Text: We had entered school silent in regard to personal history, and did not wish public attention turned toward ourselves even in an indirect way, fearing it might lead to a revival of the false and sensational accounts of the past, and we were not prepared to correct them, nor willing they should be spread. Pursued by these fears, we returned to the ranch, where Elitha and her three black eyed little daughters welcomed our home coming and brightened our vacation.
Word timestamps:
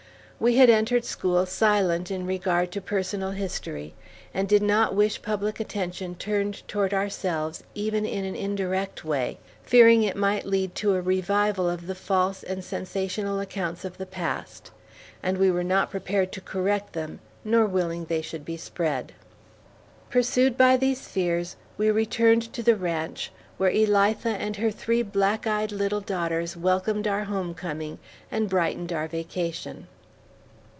We 0.43 0.55
had 0.55 0.71
entered 0.71 1.05
school 1.05 1.45
silent 1.45 2.09
in 2.09 2.25
regard 2.25 2.71
to 2.71 2.81
personal 2.81 3.29
history, 3.29 3.93
and 4.33 4.49
did 4.49 4.63
not 4.63 4.95
wish 4.95 5.21
public 5.21 5.59
attention 5.59 6.15
turned 6.15 6.67
toward 6.67 6.95
ourselves 6.95 7.63
even 7.75 8.07
in 8.07 8.25
an 8.25 8.35
indirect 8.35 9.05
way, 9.05 9.37
fearing 9.61 10.01
it 10.01 10.15
might 10.17 10.47
lead 10.47 10.73
to 10.81 10.95
a 10.95 11.01
revival 11.01 11.69
of 11.69 11.85
the 11.85 11.93
false 11.93 12.41
and 12.41 12.63
sensational 12.65 13.39
accounts 13.39 13.85
of 13.85 13.99
the 13.99 14.05
past, 14.07 14.71
and 15.21 15.37
we 15.37 15.51
were 15.51 15.63
not 15.63 15.91
prepared 15.91 16.31
to 16.31 16.41
correct 16.41 16.93
them, 16.93 17.19
nor 17.45 17.67
willing 17.67 18.05
they 18.05 18.23
should 18.23 18.43
be 18.43 18.57
spread. 18.57 19.11
Pursued 20.09 20.57
by 20.57 20.75
these 20.75 21.07
fears, 21.07 21.55
we 21.77 21.91
returned 21.91 22.51
to 22.51 22.63
the 22.63 22.75
ranch, 22.75 23.31
where 23.59 23.69
Elitha 23.69 24.35
and 24.39 24.55
her 24.55 24.71
three 24.71 25.03
black 25.03 25.45
eyed 25.45 25.71
little 25.71 26.01
daughters 26.01 26.57
welcomed 26.57 27.07
our 27.07 27.25
home 27.25 27.53
coming 27.53 27.99
and 28.31 28.49
brightened 28.49 28.91
our 28.91 29.07
vacation. 29.07 29.87